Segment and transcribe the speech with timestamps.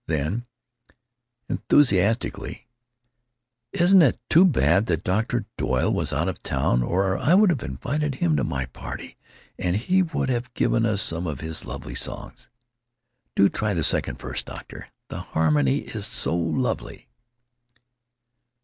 [0.07, 0.47] Then,
[1.47, 2.67] enthusiastically:
[3.71, 5.45] "Isn't it too bad that Dr.
[5.57, 9.15] Doyle was out of town, or I would have invited him to my party,
[9.59, 12.49] and he would have given us some of his lovely songs....
[13.35, 14.87] Do try the second verse, doctor.
[15.09, 17.07] The harmony is so lovely."